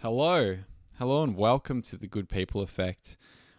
[0.00, 0.58] Hello.
[1.00, 3.16] Hello and welcome to the Good People Effect.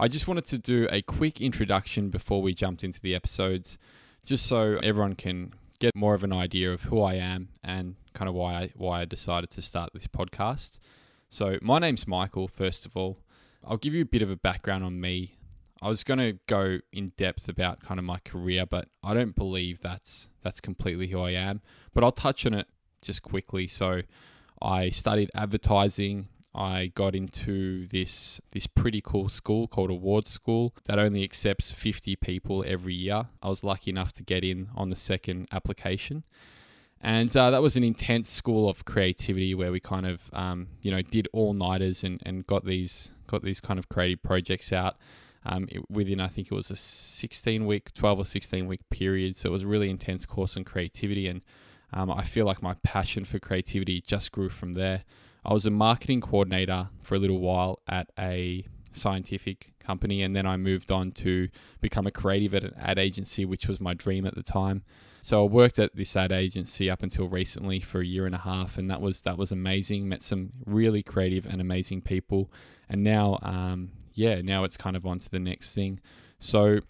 [0.00, 3.76] I just wanted to do a quick introduction before we jumped into the episodes,
[4.24, 8.30] just so everyone can get more of an idea of who I am and kind
[8.30, 10.78] of why I, why I decided to start this podcast.
[11.28, 13.18] So, my name's Michael, first of all.
[13.62, 15.36] I'll give you a bit of a background on me.
[15.82, 19.36] I was going to go in depth about kind of my career, but I don't
[19.36, 21.60] believe that's that's completely who I am.
[21.92, 22.68] But I'll touch on it
[23.02, 23.66] just quickly.
[23.66, 24.00] So,
[24.62, 26.28] I studied advertising.
[26.54, 32.16] I got into this this pretty cool school called Award School that only accepts 50
[32.16, 33.26] people every year.
[33.42, 36.24] I was lucky enough to get in on the second application.
[37.00, 40.92] And uh, that was an intense school of creativity where we kind of, um, you
[40.92, 44.96] know, did all nighters and, and got these got these kind of creative projects out
[45.44, 49.36] um, it, within I think it was a 16 week, 12 or 16 week period.
[49.36, 51.42] So it was a really intense course on creativity, and
[51.92, 55.04] um, I feel like my passion for creativity just grew from there.
[55.44, 60.46] I was a marketing coordinator for a little while at a scientific company, and then
[60.46, 61.48] I moved on to
[61.80, 64.84] become a creative at an ad agency, which was my dream at the time.
[65.22, 68.38] So I worked at this ad agency up until recently for a year and a
[68.38, 70.08] half, and that was that was amazing.
[70.08, 72.50] Met some really creative and amazing people,
[72.88, 76.00] and now, um, yeah, now it's kind of on to the next thing.
[76.38, 76.80] So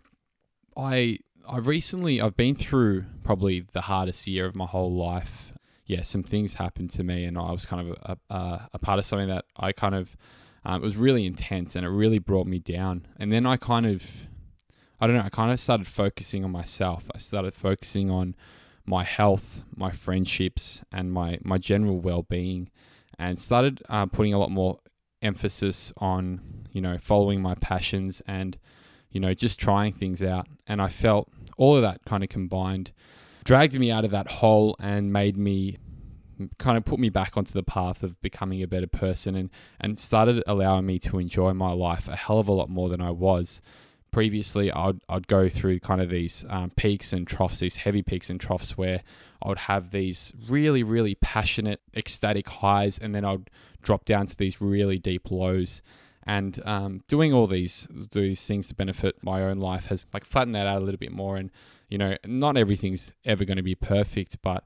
[0.76, 5.52] I I recently I've been through probably the hardest year of my whole life.
[5.86, 8.98] Yeah, some things happened to me, and I was kind of a, a, a part
[8.98, 10.16] of something that I kind of
[10.64, 13.06] um, it was really intense, and it really brought me down.
[13.18, 14.02] And then I kind of
[15.00, 17.10] I don't know, I kind of started focusing on myself.
[17.12, 18.36] I started focusing on
[18.86, 22.70] my health, my friendships, and my, my general well being,
[23.18, 24.78] and started uh, putting a lot more
[25.20, 28.58] emphasis on, you know, following my passions and,
[29.12, 30.46] you know, just trying things out.
[30.66, 32.92] And I felt all of that kind of combined
[33.44, 35.78] dragged me out of that hole and made me
[36.58, 39.98] kind of put me back onto the path of becoming a better person and, and
[39.98, 43.10] started allowing me to enjoy my life a hell of a lot more than I
[43.10, 43.60] was
[44.12, 48.30] previously I'd, I'd go through kind of these um, peaks and troughs, these heavy peaks
[48.30, 49.02] and troughs where
[49.42, 53.50] I would have these really, really passionate, ecstatic highs, and then I'd
[53.82, 55.82] drop down to these really deep lows.
[56.24, 60.54] And um, doing all these these things to benefit my own life has like flattened
[60.54, 61.36] that out a little bit more.
[61.36, 61.50] And
[61.88, 64.64] you know, not everything's ever going to be perfect, but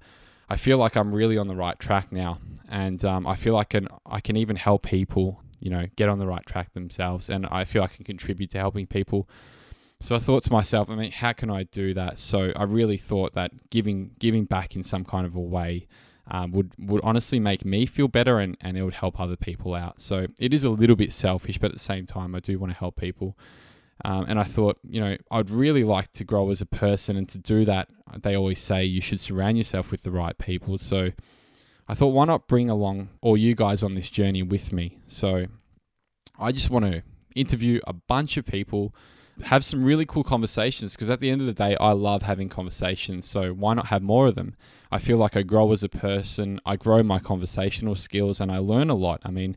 [0.48, 3.74] I feel like I'm really on the right track now, and um, I feel like
[3.74, 7.28] I can I can even help people you know, get on the right track themselves.
[7.28, 9.28] And I feel I can contribute to helping people.
[10.00, 12.18] So I thought to myself, I mean, how can I do that?
[12.18, 15.86] So I really thought that giving giving back in some kind of a way
[16.28, 19.74] um, would would honestly make me feel better, and, and it would help other people
[19.74, 20.00] out.
[20.00, 22.72] So it is a little bit selfish, but at the same time, I do want
[22.72, 23.36] to help people.
[24.04, 27.28] Um, and I thought, you know, I'd really like to grow as a person, and
[27.30, 27.88] to do that,
[28.22, 30.76] they always say you should surround yourself with the right people.
[30.78, 31.12] So
[31.88, 34.98] I thought, why not bring along all you guys on this journey with me?
[35.08, 35.46] So
[36.38, 37.02] I just want to
[37.34, 38.94] interview a bunch of people,
[39.44, 42.48] have some really cool conversations because at the end of the day, I love having
[42.48, 43.26] conversations.
[43.28, 44.56] So why not have more of them?
[44.90, 48.58] I feel like I grow as a person, I grow my conversational skills, and I
[48.58, 49.20] learn a lot.
[49.24, 49.56] I mean,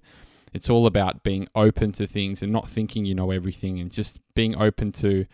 [0.53, 4.19] it's all about being open to things and not thinking you know everything and just
[4.33, 5.25] being open to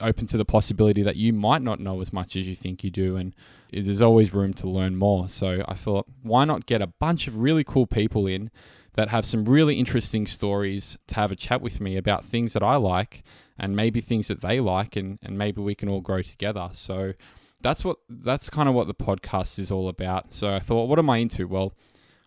[0.00, 2.90] open to the possibility that you might not know as much as you think you
[2.90, 3.34] do and
[3.72, 5.28] there's always room to learn more.
[5.28, 8.50] So I thought why not get a bunch of really cool people in
[8.94, 12.62] that have some really interesting stories to have a chat with me about things that
[12.62, 13.22] I like
[13.58, 16.70] and maybe things that they like and, and maybe we can all grow together.
[16.72, 17.12] So
[17.60, 20.34] that's what that's kind of what the podcast is all about.
[20.34, 21.46] So I thought what am I into?
[21.46, 21.74] Well,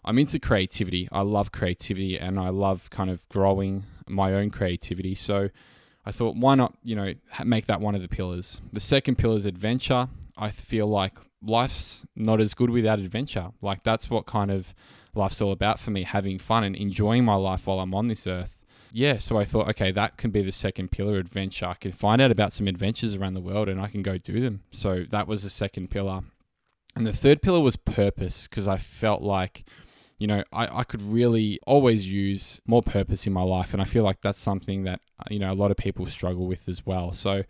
[0.03, 1.09] I'm into creativity.
[1.11, 5.15] I love creativity and I love kind of growing my own creativity.
[5.15, 5.49] So
[6.05, 7.13] I thought, why not, you know,
[7.43, 8.61] make that one of the pillars?
[8.71, 10.07] The second pillar is adventure.
[10.37, 13.49] I feel like life's not as good without adventure.
[13.61, 14.73] Like that's what kind of
[15.15, 18.27] life's all about for me, having fun and enjoying my life while I'm on this
[18.27, 18.54] earth.
[18.97, 21.65] Yeah, so I thought, okay, that can be the second pillar adventure.
[21.65, 24.39] I can find out about some adventures around the world and I can go do
[24.39, 24.61] them.
[24.71, 26.21] So that was the second pillar.
[26.95, 29.65] And the third pillar was purpose because I felt like
[30.17, 33.73] you know, I, I could really always use more purpose in my life.
[33.73, 36.47] And I feel like that's something that, uh, you know, a lot of people struggle
[36.47, 37.11] with as well.
[37.11, 37.43] So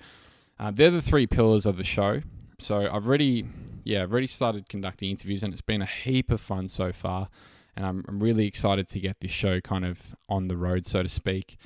[0.59, 2.21] uh, they're the three pillars of the show.
[2.57, 3.45] So I've already,
[3.83, 7.30] yeah, I've already started conducting interviews and it's been a heap of fun so far.
[7.75, 11.04] And I'm, I'm really excited to get this show kind of on the road, so
[11.04, 11.57] to speak.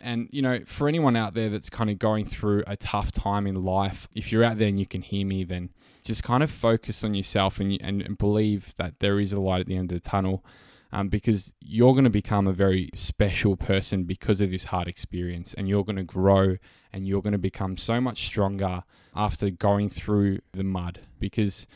[0.00, 3.46] And, you know, for anyone out there that's kind of going through a tough time
[3.46, 5.70] in life, if you're out there and you can hear me, then
[6.04, 9.60] just kind of focus on yourself and, and, and believe that there is a light
[9.60, 10.44] at the end of the tunnel.
[10.90, 15.52] Um, because you're going to become a very special person because of this hard experience,
[15.52, 16.56] and you're going to grow
[16.94, 21.00] and you're going to become so much stronger after going through the mud.
[21.20, 21.66] Because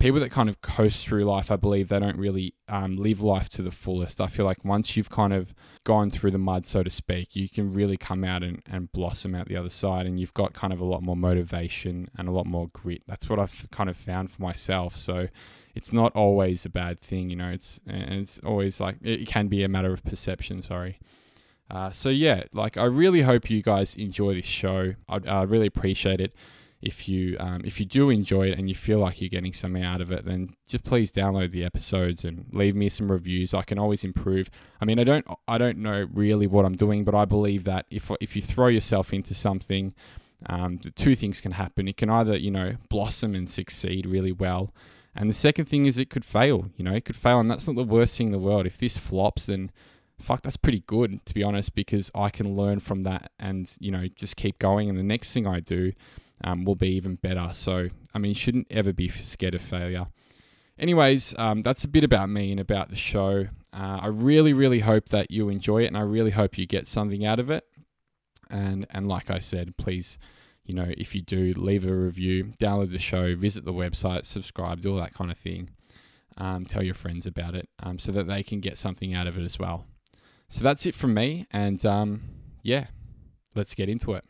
[0.00, 3.50] people that kind of coast through life, I believe they don't really um, live life
[3.50, 4.20] to the fullest.
[4.20, 5.54] I feel like once you've kind of
[5.84, 9.34] gone through the mud, so to speak, you can really come out and, and blossom
[9.34, 12.32] out the other side, and you've got kind of a lot more motivation and a
[12.32, 13.02] lot more grit.
[13.06, 14.96] That's what I've kind of found for myself.
[14.96, 15.28] So
[15.74, 17.50] it's not always a bad thing, you know.
[17.50, 20.62] It's it's always like it can be a matter of perception.
[20.62, 20.98] Sorry.
[21.70, 24.94] Uh, so yeah, like I really hope you guys enjoy this show.
[25.08, 26.34] I, I really appreciate it
[26.82, 29.82] if you um, if you do enjoy it and you feel like you're getting something
[29.82, 33.52] out of it, then just please download the episodes and leave me some reviews.
[33.52, 34.50] I can always improve.
[34.80, 37.86] I mean, I don't I don't know really what I'm doing, but I believe that
[37.90, 39.94] if if you throw yourself into something,
[40.46, 41.86] um, the two things can happen.
[41.86, 44.72] It can either you know blossom and succeed really well,
[45.14, 46.70] and the second thing is it could fail.
[46.76, 48.64] You know, it could fail, and that's not the worst thing in the world.
[48.64, 49.70] If this flops, then
[50.18, 53.90] fuck, that's pretty good to be honest, because I can learn from that and you
[53.90, 54.88] know just keep going.
[54.88, 55.92] And the next thing I do
[56.44, 57.50] um, will be even better.
[57.52, 60.06] So, I mean, you shouldn't ever be scared of failure.
[60.78, 63.46] Anyways, um, that's a bit about me and about the show.
[63.72, 66.86] Uh, I really, really hope that you enjoy it, and I really hope you get
[66.86, 67.64] something out of it.
[68.48, 70.18] And and like I said, please,
[70.64, 74.80] you know, if you do, leave a review, download the show, visit the website, subscribe,
[74.80, 75.70] do all that kind of thing.
[76.38, 79.36] Um, tell your friends about it um, so that they can get something out of
[79.36, 79.84] it as well.
[80.48, 82.22] So that's it from me, and um,
[82.62, 82.86] yeah,
[83.54, 84.24] let's get into it.